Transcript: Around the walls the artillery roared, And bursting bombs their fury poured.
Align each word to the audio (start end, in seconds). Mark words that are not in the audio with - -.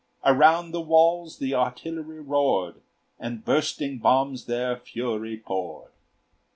Around 0.25 0.71
the 0.71 0.81
walls 0.81 1.37
the 1.37 1.53
artillery 1.53 2.19
roared, 2.19 2.81
And 3.19 3.45
bursting 3.45 3.99
bombs 3.99 4.45
their 4.45 4.75
fury 4.75 5.37
poured. 5.37 5.91